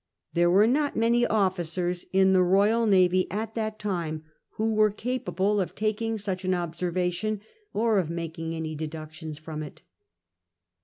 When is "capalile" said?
5.23-5.61